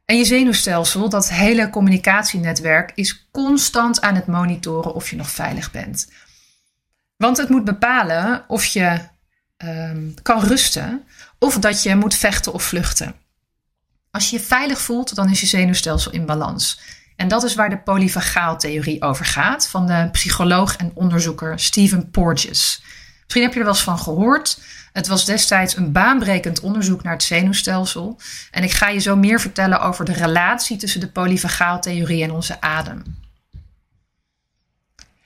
En 0.06 0.18
je 0.18 0.26
zenuwstelsel, 0.26 1.10
dat 1.10 1.30
hele 1.30 1.70
communicatienetwerk, 1.70 2.92
is 2.96 3.28
constant 3.32 4.02
aan 4.02 4.16
het 4.16 4.28
monitoren 4.28 4.94
of 4.94 5.10
je 5.10 5.16
nog 5.16 5.30
veilig 5.30 5.72
bent. 5.72 6.12
Want 7.18 7.38
het 7.38 7.50
moet 7.50 7.64
bepalen 7.64 8.46
of 8.48 8.66
je 8.66 9.00
Ehm, 9.60 10.14
kan 10.22 10.44
rusten 10.44 11.04
of 11.40 11.58
dat 11.58 11.84
je 11.84 11.96
moet 11.96 12.16
vechten 12.16 12.54
of 12.54 12.64
vluchten. 12.64 13.16
Als 14.12 14.30
je 14.30 14.38
je 14.38 14.44
veilig 14.44 14.82
voelt, 14.82 15.16
dan 15.16 15.30
is 15.30 15.40
je 15.40 15.48
zenuwstelsel 15.48 16.12
in 16.12 16.26
balans. 16.26 16.80
En 17.16 17.28
dat 17.28 17.44
is 17.44 17.56
waar 17.56 17.70
de 17.70 17.78
polyvagaaltheorie 17.78 19.02
over 19.02 19.26
gaat 19.26 19.68
van 19.68 19.88
de 19.88 20.10
psycholoog 20.12 20.76
en 20.76 20.92
onderzoeker 20.94 21.60
Stephen 21.60 22.10
Porges. 22.10 22.84
Misschien 23.22 23.42
heb 23.42 23.54
je 23.54 23.60
er 23.60 23.66
wel 23.66 23.74
eens 23.74 23.84
van 23.84 24.00
gehoord. 24.00 24.62
Het 24.94 25.08
was 25.08 25.26
destijds 25.26 25.76
een 25.76 25.92
baanbrekend 25.92 26.60
onderzoek 26.60 27.04
naar 27.04 27.14
het 27.14 27.24
zenuwstelsel. 27.24 28.20
En 28.52 28.64
ik 28.64 28.72
ga 28.72 28.90
je 28.90 29.00
zo 29.00 29.16
meer 29.16 29.40
vertellen 29.40 29.82
over 29.82 30.06
de 30.06 30.14
relatie 30.14 30.78
tussen 30.78 31.00
de 31.00 31.12
polyvagaaltheorie 31.12 32.24
en 32.24 32.32
onze 32.32 32.62
adem. 32.62 33.04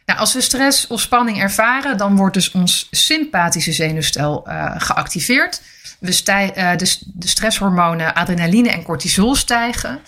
Nou, 0.06 0.20
als 0.20 0.34
we 0.34 0.42
stress 0.42 0.88
of 0.88 1.02
spanning 1.02 1.42
ervaren, 1.42 1.98
dan 1.98 2.16
wordt 2.16 2.34
dus 2.34 2.52
ons 2.52 2.88
sympathische 2.92 3.72
zenuwstel 3.72 4.48
uh, 4.48 4.74
geactiveerd. 4.78 5.62
We 6.00 6.12
stij, 6.12 6.58
uh, 6.58 6.78
de, 6.78 7.28
stresshormonen 7.28 8.14
adrenaline 8.14 8.70
en 8.70 8.84
cortisol 8.84 9.36
stijgen. 9.36 10.00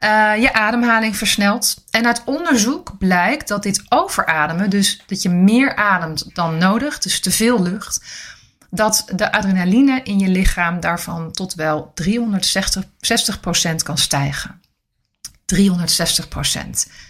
Uh, 0.00 0.32
je 0.40 0.52
ademhaling 0.52 1.16
versnelt. 1.16 1.84
En 1.90 2.06
uit 2.06 2.22
onderzoek 2.24 2.98
blijkt 2.98 3.48
dat 3.48 3.62
dit 3.62 3.82
overademen, 3.88 4.70
dus 4.70 5.02
dat 5.06 5.22
je 5.22 5.28
meer 5.28 5.76
ademt 5.76 6.34
dan 6.34 6.58
nodig, 6.58 6.98
dus 6.98 7.20
te 7.20 7.30
veel 7.30 7.62
lucht, 7.62 8.00
dat 8.70 9.04
de 9.14 9.32
adrenaline 9.32 10.00
in 10.02 10.18
je 10.18 10.28
lichaam 10.28 10.80
daarvan 10.80 11.32
tot 11.32 11.54
wel 11.54 11.92
360% 12.02 12.02
kan 13.82 13.98
stijgen. 13.98 14.60
360%. 15.54 17.05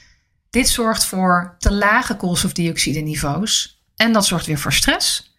Dit 0.50 0.68
zorgt 0.68 1.04
voor 1.04 1.54
te 1.58 1.72
lage 1.72 2.16
koolstofdioxide-niveaus 2.16 3.80
en 3.96 4.12
dat 4.12 4.26
zorgt 4.26 4.46
weer 4.46 4.58
voor 4.58 4.72
stress. 4.72 5.34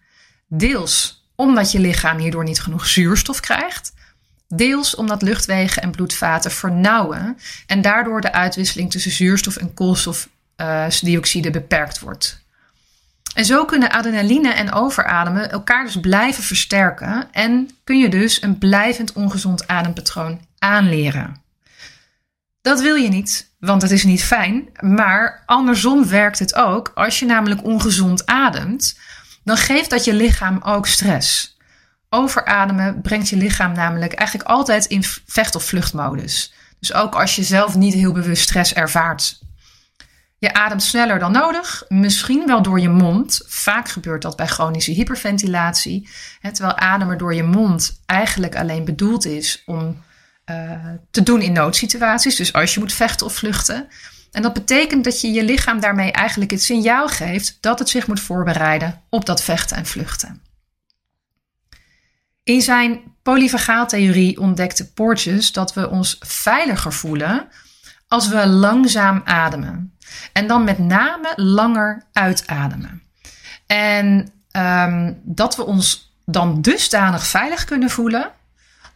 Deels 0.48 1.26
omdat 1.36 1.72
je 1.72 1.80
lichaam 1.80 2.18
hierdoor 2.18 2.44
niet 2.44 2.62
genoeg 2.62 2.88
zuurstof 2.88 3.40
krijgt. 3.40 3.94
Deels 4.48 4.96
omdat 4.96 5.22
luchtwegen 5.22 5.82
en 5.82 5.92
bloedvaten 5.92 6.52
vernauwen 6.52 7.38
en 7.66 7.82
daardoor 7.82 8.22
de 8.22 8.32
uitwisseling 8.32 8.92
tussen 8.92 9.12
zuurstof 9.12 9.56
en 9.56 9.74
koolstofdioxide 9.74 11.52
beperkt 11.52 12.00
wordt. 12.00 12.46
En 13.36 13.46
zo 13.46 13.66
kunnen 13.66 13.92
adrenaline 13.92 14.54
en 14.54 14.72
overademen 14.72 15.52
elkaar 15.52 15.86
dus 15.86 16.00
blijven 16.00 16.44
versterken 16.44 17.28
en 17.32 17.70
kun 17.84 18.00
je 18.00 18.10
dus 18.10 18.42
een 18.42 18.58
blijvend 18.58 19.14
ongezond 19.14 19.68
adempatroon 19.68 20.42
aanleren. 20.60 21.42
Dat 22.68 22.82
wil 22.82 22.96
je 22.96 23.10
niet, 23.10 23.54
want 23.60 23.82
het 23.82 23.92
is 23.92 24.04
niet 24.04 24.24
fijn. 24.24 24.70
Maar 24.80 25.44
andersom 25.46 26.08
werkt 26.08 26.40
het 26.40 26.56
ook. 26.56 26.92
Als 26.96 27.20
je 27.20 27.26
namelijk 27.26 27.64
ongezond 27.64 28.26
ademt, 28.26 29.00
dan 29.44 29.58
geeft 29.58 29.90
dat 29.90 30.04
je 30.06 30.14
lichaam 30.14 30.60
ook 30.62 30.88
stress. 30.88 31.58
Overademen 32.10 33.02
brengt 33.02 33.30
je 33.30 33.36
lichaam 33.36 33.74
namelijk 33.74 34.14
eigenlijk 34.14 34.50
altijd 34.50 34.86
in 34.86 35.04
vecht- 35.26 35.56
of 35.56 35.64
vluchtmodus. 35.64 36.54
Dus 36.80 36.94
ook 36.94 37.16
als 37.16 37.36
je 37.36 37.44
zelf 37.44 37.76
niet 37.76 37.94
heel 37.94 38.12
bewust 38.12 38.44
stress 38.44 38.74
ervaart. 38.74 39.40
Je 40.38 40.54
ademt 40.54 40.84
sneller 40.84 41.20
dan 41.20 41.32
nodig, 41.32 41.84
misschien 41.88 42.46
wel 42.46 42.62
door 42.62 42.80
je 42.80 42.90
mond. 42.90 43.42
Vaak 43.46 43.90
gebeurt 43.90 44.22
dat 44.22 44.36
bij 44.36 44.48
chronische 44.48 44.92
hyperventilatie. 44.92 46.10
Terwijl 46.42 46.78
ademen 46.78 47.18
door 47.18 47.34
je 47.34 47.44
mond 47.44 48.02
eigenlijk 48.06 48.56
alleen 48.56 48.86
bedoeld 48.86 49.26
is 49.26 49.64
om 49.66 50.06
te 51.12 51.24
doen 51.24 51.42
in 51.42 51.54
noodsituaties. 51.54 52.36
Dus 52.36 52.54
als 52.54 52.74
je 52.74 52.80
moet 52.80 52.94
vechten 52.94 53.26
of 53.26 53.34
vluchten. 53.36 53.88
En 54.32 54.42
dat 54.42 54.54
betekent 54.54 55.04
dat 55.04 55.22
je 55.22 55.32
je 55.32 55.44
lichaam 55.44 55.80
daarmee 55.80 56.12
eigenlijk 56.12 56.52
het 56.52 56.64
signaal 56.64 57.08
geeft 57.08 57.58
dat 57.62 57.80
het 57.80 57.90
zich 57.90 58.08
moet 58.08 58.20
voorbereiden 58.20 59.02
op 59.10 59.26
dat 59.26 59.44
vechten 59.44 59.78
en 59.78 59.86
vluchten. 59.86 60.42
In 62.44 62.62
zijn 62.62 63.02
polyvagaaltheorie 63.22 64.40
ontdekte 64.40 64.92
Porges 64.92 65.52
dat 65.52 65.74
we 65.74 65.90
ons 65.90 66.16
veiliger 66.20 66.94
voelen 66.94 67.48
als 68.08 68.28
we 68.28 68.48
langzaam 68.48 69.22
ademen. 69.26 69.98
En 70.34 70.48
dan 70.48 70.64
met 70.64 70.78
name 70.78 71.34
langer 71.36 72.06
uitademen. 72.14 73.02
En 73.66 74.32
um, 74.52 75.22
dat 75.24 75.56
we 75.56 75.66
ons 75.66 76.16
dan 76.26 76.62
dusdanig 76.62 77.28
veilig 77.28 77.64
kunnen 77.64 77.90
voelen 77.90 78.32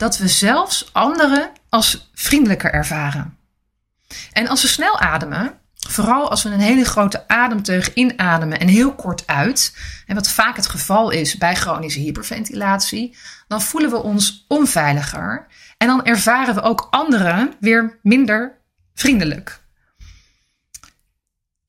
dat 0.01 0.17
we 0.17 0.27
zelfs 0.27 0.89
anderen 0.93 1.51
als 1.69 2.09
vriendelijker 2.13 2.71
ervaren. 2.71 3.37
En 4.31 4.47
als 4.47 4.61
we 4.61 4.67
snel 4.67 4.99
ademen, 4.99 5.53
vooral 5.89 6.29
als 6.29 6.43
we 6.43 6.49
een 6.49 6.59
hele 6.59 6.85
grote 6.85 7.27
ademteug 7.27 7.93
inademen 7.93 8.59
en 8.59 8.67
heel 8.67 8.95
kort 8.95 9.27
uit, 9.27 9.77
en 10.05 10.15
wat 10.15 10.29
vaak 10.29 10.55
het 10.55 10.67
geval 10.67 11.09
is 11.09 11.37
bij 11.37 11.55
chronische 11.55 11.99
hyperventilatie, 11.99 13.17
dan 13.47 13.61
voelen 13.61 13.89
we 13.89 14.03
ons 14.03 14.45
onveiliger 14.47 15.47
en 15.77 15.87
dan 15.87 16.05
ervaren 16.05 16.55
we 16.55 16.61
ook 16.61 16.87
anderen 16.89 17.53
weer 17.59 17.99
minder 18.03 18.57
vriendelijk. 18.93 19.60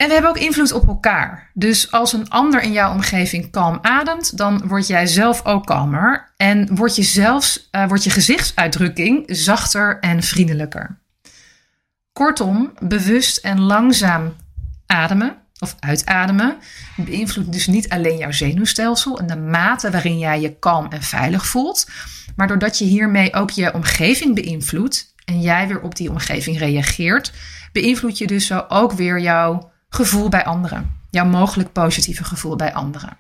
En 0.03 0.09
we 0.09 0.15
hebben 0.15 0.31
ook 0.31 0.39
invloed 0.39 0.73
op 0.73 0.89
elkaar. 0.89 1.51
Dus 1.55 1.91
als 1.91 2.13
een 2.13 2.29
ander 2.29 2.63
in 2.63 2.73
jouw 2.73 2.93
omgeving 2.93 3.51
kalm 3.51 3.79
ademt, 3.83 4.37
dan 4.37 4.63
word 4.67 4.87
jij 4.87 5.07
zelf 5.07 5.45
ook 5.45 5.67
kalmer. 5.67 6.33
En 6.37 6.75
wordt 6.75 6.97
je, 6.97 7.03
zelfs, 7.03 7.69
uh, 7.73 7.89
wordt 7.89 8.05
je 8.05 8.11
gezichtsuitdrukking 8.11 9.25
zachter 9.27 9.99
en 9.99 10.23
vriendelijker. 10.23 10.99
Kortom, 12.13 12.73
bewust 12.79 13.37
en 13.37 13.61
langzaam 13.61 14.35
ademen 14.87 15.37
of 15.59 15.77
uitademen 15.81 16.57
beïnvloedt 16.97 17.53
dus 17.53 17.67
niet 17.67 17.89
alleen 17.89 18.17
jouw 18.17 18.33
zenuwstelsel 18.33 19.19
en 19.19 19.27
de 19.27 19.37
mate 19.37 19.91
waarin 19.91 20.19
jij 20.19 20.41
je 20.41 20.59
kalm 20.59 20.87
en 20.91 21.03
veilig 21.03 21.47
voelt, 21.47 21.87
maar 22.37 22.49
doordat 22.49 22.79
je 22.79 22.85
hiermee 22.85 23.35
ook 23.35 23.51
je 23.51 23.75
omgeving 23.75 24.35
beïnvloedt 24.35 25.15
en 25.25 25.41
jij 25.41 25.69
weer 25.69 25.81
op 25.81 25.97
die 25.97 26.11
omgeving 26.11 26.59
reageert, 26.59 27.33
beïnvloed 27.73 28.19
je 28.19 28.27
dus 28.27 28.47
zo 28.47 28.65
ook 28.69 28.93
weer 28.93 29.21
jouw 29.21 29.72
gevoel 29.95 30.29
bij 30.29 30.45
anderen. 30.45 31.01
Jouw 31.11 31.25
mogelijk 31.25 31.73
positieve 31.73 32.25
gevoel 32.25 32.57
bij 32.57 32.75
anderen. 32.75 33.17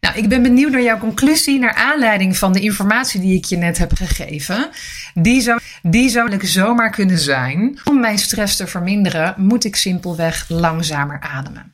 Nou, 0.00 0.16
ik 0.16 0.28
ben 0.28 0.42
benieuwd 0.42 0.70
naar 0.70 0.82
jouw 0.82 0.98
conclusie 0.98 1.58
naar 1.58 1.74
aanleiding 1.74 2.36
van 2.36 2.52
de 2.52 2.60
informatie 2.60 3.20
die 3.20 3.36
ik 3.36 3.44
je 3.44 3.56
net 3.56 3.78
heb 3.78 3.92
gegeven. 3.92 4.70
Die 5.14 5.40
zou, 5.40 5.60
die 5.82 6.08
zou 6.08 6.46
zomaar 6.46 6.90
kunnen 6.90 7.18
zijn. 7.18 7.78
Om 7.84 8.00
mijn 8.00 8.18
stress 8.18 8.56
te 8.56 8.66
verminderen, 8.66 9.34
moet 9.36 9.64
ik 9.64 9.76
simpelweg 9.76 10.48
langzamer 10.48 11.20
ademen. 11.20 11.72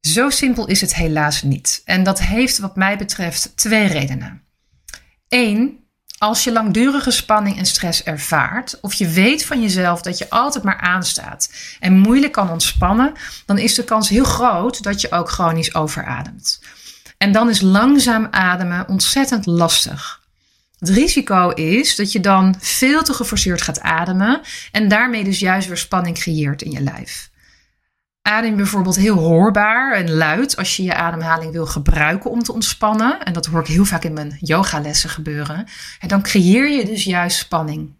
Zo 0.00 0.30
simpel 0.30 0.66
is 0.66 0.80
het 0.80 0.94
helaas 0.94 1.42
niet. 1.42 1.82
En 1.84 2.02
dat 2.02 2.20
heeft 2.20 2.58
wat 2.58 2.76
mij 2.76 2.98
betreft 2.98 3.52
twee 3.56 3.86
redenen. 3.86 4.42
Eén, 5.28 5.87
Als 6.18 6.44
je 6.44 6.52
langdurige 6.52 7.10
spanning 7.10 7.58
en 7.58 7.66
stress 7.66 8.02
ervaart, 8.02 8.78
of 8.80 8.94
je 8.94 9.08
weet 9.08 9.44
van 9.44 9.62
jezelf 9.62 10.02
dat 10.02 10.18
je 10.18 10.30
altijd 10.30 10.64
maar 10.64 10.80
aanstaat 10.80 11.50
en 11.80 11.98
moeilijk 11.98 12.32
kan 12.32 12.50
ontspannen, 12.50 13.12
dan 13.46 13.58
is 13.58 13.74
de 13.74 13.84
kans 13.84 14.08
heel 14.08 14.24
groot 14.24 14.82
dat 14.82 15.00
je 15.00 15.10
ook 15.10 15.30
chronisch 15.30 15.74
overademt. 15.74 16.60
En 17.18 17.32
dan 17.32 17.48
is 17.48 17.60
langzaam 17.60 18.28
ademen 18.30 18.88
ontzettend 18.88 19.46
lastig. 19.46 20.20
Het 20.78 20.88
risico 20.88 21.50
is 21.50 21.96
dat 21.96 22.12
je 22.12 22.20
dan 22.20 22.54
veel 22.58 23.02
te 23.02 23.12
geforceerd 23.12 23.62
gaat 23.62 23.80
ademen 23.80 24.40
en 24.72 24.88
daarmee 24.88 25.24
dus 25.24 25.38
juist 25.38 25.68
weer 25.68 25.76
spanning 25.76 26.18
creëert 26.18 26.62
in 26.62 26.70
je 26.70 26.80
lijf. 26.80 27.27
Adem 28.28 28.56
bijvoorbeeld 28.56 28.96
heel 28.96 29.18
hoorbaar 29.18 29.92
en 29.92 30.10
luid 30.10 30.56
als 30.56 30.76
je 30.76 30.82
je 30.82 30.94
ademhaling 30.94 31.52
wil 31.52 31.66
gebruiken 31.66 32.30
om 32.30 32.42
te 32.42 32.52
ontspannen. 32.52 33.22
En 33.22 33.32
dat 33.32 33.46
hoor 33.46 33.60
ik 33.60 33.66
heel 33.66 33.84
vaak 33.84 34.04
in 34.04 34.12
mijn 34.12 34.36
yogalessen 34.40 35.10
gebeuren. 35.10 35.66
En 36.00 36.08
dan 36.08 36.22
creëer 36.22 36.70
je 36.70 36.84
dus 36.84 37.04
juist 37.04 37.38
spanning. 37.38 37.92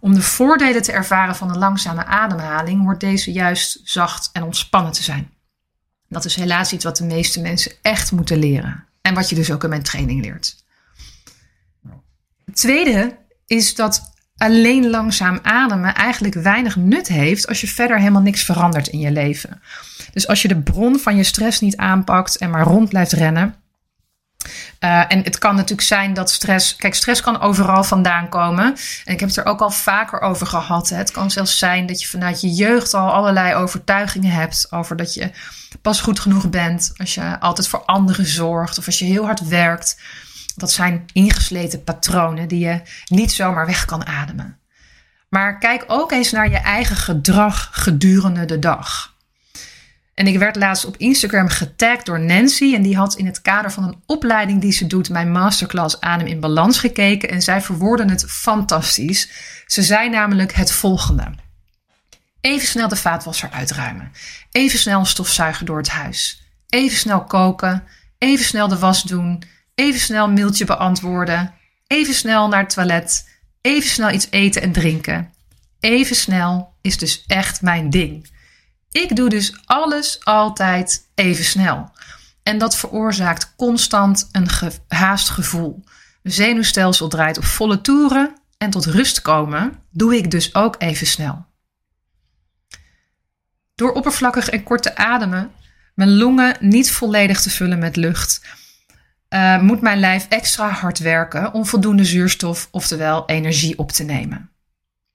Om 0.00 0.14
de 0.14 0.22
voordelen 0.22 0.82
te 0.82 0.92
ervaren 0.92 1.36
van 1.36 1.50
een 1.50 1.58
langzame 1.58 2.04
ademhaling, 2.04 2.82
wordt 2.82 3.00
deze 3.00 3.32
juist 3.32 3.80
zacht 3.84 4.30
en 4.32 4.42
ontspannen 4.42 4.92
te 4.92 5.02
zijn. 5.02 5.30
Dat 6.08 6.24
is 6.24 6.34
helaas 6.34 6.72
iets 6.72 6.84
wat 6.84 6.96
de 6.96 7.04
meeste 7.04 7.40
mensen 7.40 7.72
echt 7.82 8.12
moeten 8.12 8.38
leren. 8.38 8.84
En 9.00 9.14
wat 9.14 9.28
je 9.28 9.34
dus 9.34 9.52
ook 9.52 9.62
in 9.62 9.68
mijn 9.68 9.82
training 9.82 10.22
leert. 10.22 10.64
Het 12.44 12.56
tweede 12.56 13.18
is 13.46 13.74
dat 13.74 14.11
alleen 14.42 14.90
langzaam 14.90 15.38
ademen 15.42 15.94
eigenlijk 15.94 16.34
weinig 16.34 16.76
nut 16.76 17.08
heeft 17.08 17.48
als 17.48 17.60
je 17.60 17.68
verder 17.68 17.98
helemaal 17.98 18.22
niks 18.22 18.42
verandert 18.42 18.88
in 18.88 18.98
je 18.98 19.10
leven. 19.10 19.62
Dus 20.12 20.26
als 20.28 20.42
je 20.42 20.48
de 20.48 20.60
bron 20.60 20.98
van 20.98 21.16
je 21.16 21.22
stress 21.22 21.60
niet 21.60 21.76
aanpakt 21.76 22.36
en 22.36 22.50
maar 22.50 22.64
rond 22.64 22.88
blijft 22.88 23.12
rennen. 23.12 23.54
Uh, 24.80 25.04
en 25.08 25.22
het 25.22 25.38
kan 25.38 25.54
natuurlijk 25.54 25.88
zijn 25.88 26.14
dat 26.14 26.30
stress. 26.30 26.76
Kijk, 26.76 26.94
stress 26.94 27.20
kan 27.20 27.40
overal 27.40 27.84
vandaan 27.84 28.28
komen. 28.28 28.64
En 29.04 29.12
ik 29.12 29.20
heb 29.20 29.28
het 29.28 29.38
er 29.38 29.44
ook 29.44 29.60
al 29.60 29.70
vaker 29.70 30.20
over 30.20 30.46
gehad. 30.46 30.88
Het 30.88 31.10
kan 31.10 31.30
zelfs 31.30 31.58
zijn 31.58 31.86
dat 31.86 32.02
je 32.02 32.08
vanuit 32.08 32.40
je 32.40 32.50
jeugd 32.50 32.94
al 32.94 33.12
allerlei 33.12 33.54
overtuigingen 33.54 34.30
hebt. 34.30 34.66
Over 34.70 34.96
dat 34.96 35.14
je 35.14 35.30
pas 35.82 36.00
goed 36.00 36.20
genoeg 36.20 36.50
bent. 36.50 36.92
Als 36.96 37.14
je 37.14 37.40
altijd 37.40 37.68
voor 37.68 37.84
anderen 37.84 38.26
zorgt. 38.26 38.78
Of 38.78 38.86
als 38.86 38.98
je 38.98 39.04
heel 39.04 39.24
hard 39.24 39.48
werkt. 39.48 39.96
Dat 40.54 40.70
zijn 40.70 41.04
ingesleten 41.12 41.84
patronen 41.84 42.48
die 42.48 42.58
je 42.58 42.80
niet 43.04 43.32
zomaar 43.32 43.66
weg 43.66 43.84
kan 43.84 44.06
ademen. 44.06 44.58
Maar 45.28 45.58
kijk 45.58 45.84
ook 45.86 46.12
eens 46.12 46.30
naar 46.30 46.50
je 46.50 46.58
eigen 46.58 46.96
gedrag 46.96 47.68
gedurende 47.72 48.44
de 48.44 48.58
dag. 48.58 49.12
En 50.14 50.26
ik 50.26 50.38
werd 50.38 50.56
laatst 50.56 50.84
op 50.84 50.96
Instagram 50.96 51.48
getagd 51.48 52.06
door 52.06 52.20
Nancy. 52.20 52.74
En 52.74 52.82
die 52.82 52.96
had 52.96 53.14
in 53.14 53.26
het 53.26 53.42
kader 53.42 53.72
van 53.72 53.84
een 53.84 54.02
opleiding 54.06 54.60
die 54.60 54.72
ze 54.72 54.86
doet, 54.86 55.10
mijn 55.10 55.32
masterclass 55.32 56.00
Adem 56.00 56.26
in 56.26 56.40
Balans 56.40 56.78
gekeken. 56.78 57.28
En 57.28 57.42
zij 57.42 57.60
verwoorden 57.60 58.10
het 58.10 58.24
fantastisch. 58.28 59.30
Ze 59.66 59.82
zei 59.82 60.10
namelijk 60.10 60.52
het 60.52 60.72
volgende. 60.72 61.34
Even 62.40 62.66
snel 62.66 62.88
de 62.88 62.96
vaatwasser 62.96 63.50
uitruimen. 63.50 64.12
Even 64.50 64.78
snel 64.78 64.98
een 64.98 65.06
stofzuiger 65.06 65.66
door 65.66 65.76
het 65.76 65.88
huis. 65.88 66.42
Even 66.68 66.98
snel 66.98 67.24
koken. 67.24 67.84
Even 68.18 68.44
snel 68.44 68.68
de 68.68 68.78
was 68.78 69.02
doen. 69.02 69.42
Even 69.74 70.00
snel 70.00 70.24
een 70.24 70.32
mailtje 70.32 70.64
beantwoorden. 70.64 71.54
Even 71.86 72.14
snel 72.14 72.48
naar 72.48 72.60
het 72.60 72.74
toilet. 72.74 73.28
Even 73.60 73.90
snel 73.90 74.10
iets 74.10 74.26
eten 74.30 74.62
en 74.62 74.72
drinken. 74.72 75.32
Even 75.80 76.16
snel 76.16 76.74
is 76.80 76.98
dus 76.98 77.24
echt 77.26 77.62
mijn 77.62 77.90
ding. 77.90 78.30
Ik 78.90 79.16
doe 79.16 79.28
dus 79.28 79.54
alles 79.64 80.24
altijd 80.24 81.08
even 81.14 81.44
snel. 81.44 81.92
En 82.42 82.58
dat 82.58 82.76
veroorzaakt 82.76 83.54
constant 83.56 84.28
een 84.32 84.48
gehaast 84.48 85.28
gevoel. 85.28 85.84
Mijn 86.22 86.34
zenuwstelsel 86.34 87.08
draait 87.08 87.36
op 87.36 87.44
volle 87.44 87.80
toeren 87.80 88.34
en 88.58 88.70
tot 88.70 88.86
rust 88.86 89.22
komen 89.22 89.78
doe 89.90 90.16
ik 90.16 90.30
dus 90.30 90.54
ook 90.54 90.74
even 90.78 91.06
snel. 91.06 91.46
Door 93.74 93.92
oppervlakkig 93.92 94.48
en 94.48 94.62
kort 94.62 94.82
te 94.82 94.96
ademen, 94.96 95.52
mijn 95.94 96.16
longen 96.16 96.56
niet 96.60 96.92
volledig 96.92 97.40
te 97.40 97.50
vullen 97.50 97.78
met 97.78 97.96
lucht 97.96 98.40
uh, 99.32 99.60
moet 99.60 99.80
mijn 99.80 99.98
lijf 99.98 100.26
extra 100.28 100.68
hard 100.70 100.98
werken 100.98 101.52
om 101.52 101.66
voldoende 101.66 102.04
zuurstof, 102.04 102.68
oftewel 102.70 103.26
energie, 103.26 103.78
op 103.78 103.92
te 103.92 104.04
nemen. 104.04 104.50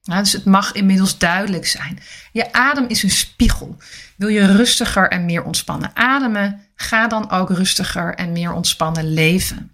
Nou, 0.03 0.21
dus 0.21 0.31
het 0.31 0.45
mag 0.45 0.71
inmiddels 0.71 1.17
duidelijk 1.17 1.67
zijn. 1.67 1.99
Je 2.31 2.53
adem 2.53 2.85
is 2.87 3.03
een 3.03 3.09
spiegel. 3.09 3.77
Wil 4.15 4.27
je 4.27 4.55
rustiger 4.55 5.09
en 5.09 5.25
meer 5.25 5.43
ontspannen 5.43 5.91
ademen, 5.93 6.61
ga 6.75 7.07
dan 7.07 7.31
ook 7.31 7.49
rustiger 7.49 8.15
en 8.15 8.31
meer 8.31 8.51
ontspannen 8.51 9.13
leven. 9.13 9.71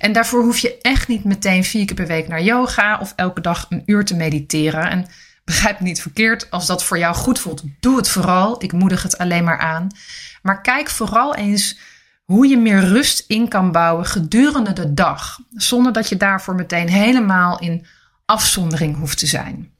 En 0.00 0.12
daarvoor 0.12 0.42
hoef 0.42 0.58
je 0.58 0.78
echt 0.80 1.08
niet 1.08 1.24
meteen 1.24 1.64
vier 1.64 1.86
keer 1.86 1.96
per 1.96 2.06
week 2.06 2.28
naar 2.28 2.42
yoga 2.42 2.98
of 2.98 3.12
elke 3.16 3.40
dag 3.40 3.66
een 3.68 3.82
uur 3.86 4.04
te 4.04 4.14
mediteren. 4.14 4.90
En 4.90 5.06
begrijp 5.44 5.80
me 5.80 5.86
niet 5.86 6.02
verkeerd, 6.02 6.50
als 6.50 6.66
dat 6.66 6.84
voor 6.84 6.98
jou 6.98 7.14
goed 7.14 7.38
voelt, 7.38 7.62
doe 7.80 7.96
het 7.96 8.08
vooral. 8.08 8.62
Ik 8.62 8.72
moedig 8.72 9.02
het 9.02 9.18
alleen 9.18 9.44
maar 9.44 9.58
aan. 9.58 9.88
Maar 10.42 10.60
kijk 10.60 10.88
vooral 10.88 11.34
eens 11.34 11.78
hoe 12.32 12.46
je 12.46 12.58
meer 12.58 12.80
rust 12.80 13.24
in 13.26 13.48
kan 13.48 13.72
bouwen 13.72 14.06
gedurende 14.06 14.72
de 14.72 14.94
dag, 14.94 15.38
zonder 15.50 15.92
dat 15.92 16.08
je 16.08 16.16
daarvoor 16.16 16.54
meteen 16.54 16.88
helemaal 16.88 17.58
in 17.58 17.86
afzondering 18.24 18.96
hoeft 18.96 19.18
te 19.18 19.26
zijn. 19.26 19.72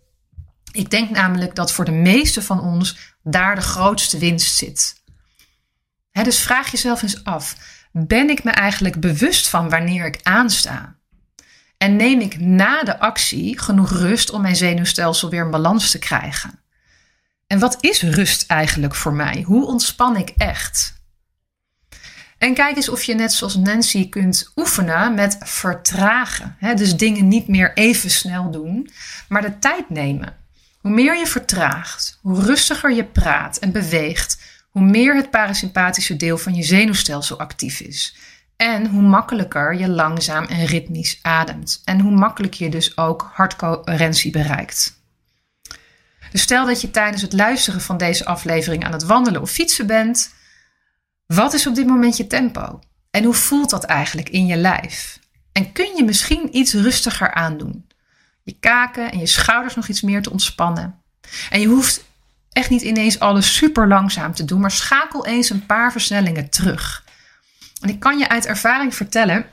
Ik 0.73 0.91
denk 0.91 1.11
namelijk 1.11 1.55
dat 1.55 1.73
voor 1.73 1.85
de 1.85 1.93
meeste 1.93 2.43
van 2.43 2.61
ons 2.61 3.15
daar 3.23 3.55
de 3.55 3.61
grootste 3.61 4.19
winst 4.19 4.57
zit. 4.57 5.03
dus 6.13 6.39
vraag 6.39 6.71
jezelf 6.71 7.03
eens 7.03 7.25
af: 7.25 7.57
ben 7.93 8.31
ik 8.31 8.45
me 8.45 8.51
eigenlijk 8.51 9.01
bewust 9.01 9.49
van 9.49 9.71
wanneer 9.71 10.07
ik 10.07 10.21
aansta? 10.23 10.97
En 11.79 11.97
neem 11.97 12.21
ik 12.21 12.41
na 12.41 12.83
de 12.83 12.99
actie 12.99 13.59
genoeg 13.59 13.91
rust 13.91 14.31
om 14.31 14.41
mijn 14.41 14.57
zenuwstelsel 14.57 15.31
weer 15.31 15.45
in 15.45 15.51
balans 15.51 15.91
te 15.91 15.99
krijgen? 15.99 16.63
En 17.47 17.59
wat 17.59 17.77
is 17.81 18.03
rust 18.03 18.51
eigenlijk 18.51 18.95
voor 18.95 19.13
mij? 19.13 19.43
Hoe 19.47 19.67
ontspan 19.67 20.17
ik 20.17 20.29
echt? 20.37 20.98
En 22.39 22.55
kijk 22.55 22.77
eens 22.77 22.89
of 22.89 23.03
je 23.03 23.15
net 23.15 23.33
zoals 23.33 23.57
Nancy 23.57 24.09
kunt 24.09 24.53
oefenen 24.57 25.15
met 25.15 25.37
vertragen. 25.41 26.57
dus 26.75 26.97
dingen 26.97 27.29
niet 27.29 27.49
meer 27.49 27.73
even 27.75 28.11
snel 28.11 28.51
doen, 28.51 28.91
maar 29.29 29.43
de 29.43 29.59
tijd 29.59 29.91
nemen. 29.91 30.37
Hoe 30.81 30.91
meer 30.91 31.19
je 31.19 31.27
vertraagt, 31.27 32.19
hoe 32.23 32.43
rustiger 32.43 32.93
je 32.93 33.05
praat 33.05 33.59
en 33.59 33.73
beweegt, 33.73 34.41
hoe 34.71 34.83
meer 34.83 35.17
het 35.17 35.31
parasympathische 35.31 36.17
deel 36.17 36.39
van 36.39 36.55
je 36.55 36.63
zenuwstelsel 36.63 37.39
actief 37.39 37.81
is. 37.81 38.17
En 38.57 38.87
hoe 38.87 39.03
makkelijker 39.03 39.75
je 39.75 39.89
langzaam 39.89 40.45
en 40.45 40.65
ritmisch 40.65 41.19
ademt. 41.23 41.83
En 41.85 42.01
hoe 42.01 42.13
makkelijk 42.13 42.55
je 42.55 42.69
dus 42.69 42.97
ook 42.97 43.31
hartcoherentie 43.33 44.31
bereikt. 44.31 45.01
Dus 46.31 46.43
stel 46.43 46.67
dat 46.67 46.81
je 46.81 46.91
tijdens 46.91 47.23
het 47.23 47.33
luisteren 47.33 47.81
van 47.81 47.97
deze 47.97 48.25
aflevering 48.25 48.85
aan 48.85 48.93
het 48.93 49.05
wandelen 49.05 49.41
of 49.41 49.51
fietsen 49.51 49.87
bent 49.87 50.31
wat 51.35 51.53
is 51.53 51.67
op 51.67 51.75
dit 51.75 51.87
moment 51.87 52.17
je 52.17 52.27
tempo? 52.27 52.81
En 53.11 53.25
hoe 53.25 53.35
voelt 53.35 53.71
dat 53.71 53.85
eigenlijk 53.85 54.29
in 54.29 54.47
je 54.47 54.57
lijf? 54.57 55.19
En 55.53 55.73
kun 55.73 55.97
je 55.97 56.05
misschien 56.05 56.57
iets 56.57 56.73
rustiger 56.73 57.35
aandoen? 57.35 57.87
Je 58.43 58.57
kaken 58.61 59.13
en 59.13 59.19
je 59.19 59.27
schouders 59.27 59.75
nog 59.75 59.89
iets 59.89 60.01
meer 60.01 60.23
te 60.23 60.31
ontspannen. 60.31 61.03
En 61.51 61.61
je 61.61 61.67
hoeft 61.67 62.05
echt 62.53 62.71
niet 62.71 62.83
ineens 62.83 63.19
alles 63.19 63.57
super 63.57 63.89
langzaam 63.89 64.35
te 64.35 64.45
doen, 64.45 64.61
maar 64.61 64.71
schakel 64.71 65.27
eens 65.27 65.51
een 65.51 65.67
paar 65.67 65.93
versnellingen 65.93 66.51
terug. 66.51 67.05
En 67.81 67.89
ik 67.89 68.01
kan 68.01 68.19
je 68.19 68.29
uit 68.29 68.47
ervaring 68.47 68.95
vertellen, 68.95 69.47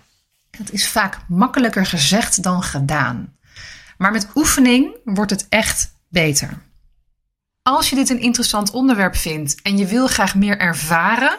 dat 0.58 0.72
is 0.72 0.88
vaak 0.88 1.18
makkelijker 1.28 1.86
gezegd 1.86 2.44
dan 2.44 2.64
gedaan. 2.64 3.36
Maar 3.98 4.12
met 4.12 4.28
oefening 4.36 4.96
wordt 5.04 5.32
het 5.32 5.46
echt 5.50 5.94
beter. 6.10 6.64
Als 7.62 7.90
je 7.90 7.96
dit 7.96 8.10
een 8.10 8.20
interessant 8.20 8.72
onderwerp 8.72 9.16
vindt 9.16 9.62
en 9.62 9.78
je 9.78 9.86
wil 9.86 10.08
graag 10.08 10.36
meer 10.36 10.58
ervaren 10.58 11.38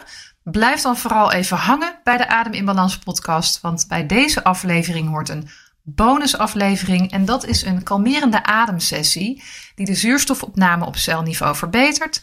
Blijf 0.51 0.81
dan 0.81 0.97
vooral 0.97 1.31
even 1.31 1.57
hangen 1.57 1.99
bij 2.03 2.17
de 2.17 2.27
Adem 2.27 2.53
in 2.53 2.65
Balans 2.65 2.97
podcast, 2.97 3.61
want 3.61 3.85
bij 3.87 4.05
deze 4.05 4.43
aflevering 4.43 5.09
hoort 5.09 5.29
een 5.29 5.49
bonusaflevering 5.83 7.11
en 7.11 7.25
dat 7.25 7.45
is 7.45 7.61
een 7.61 7.83
kalmerende 7.83 8.43
ademsessie 8.43 9.43
die 9.75 9.85
de 9.85 9.95
zuurstofopname 9.95 10.85
op 10.85 10.97
celniveau 10.97 11.55
verbetert, 11.55 12.21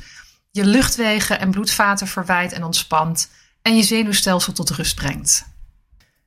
je 0.51 0.65
luchtwegen 0.65 1.41
en 1.41 1.51
bloedvaten 1.51 2.07
verwijt 2.07 2.53
en 2.53 2.65
ontspant 2.65 3.31
en 3.63 3.77
je 3.77 3.83
zenuwstelsel 3.83 4.53
tot 4.53 4.71
rust 4.71 4.95
brengt. 4.95 5.47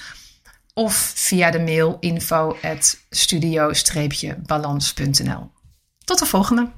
Of 0.72 1.12
via 1.14 1.50
de 1.50 1.60
mail 1.60 1.96
info 2.00 2.56
studio-balans.nl. 3.10 5.50
Tot 6.04 6.18
de 6.18 6.26
volgende. 6.26 6.70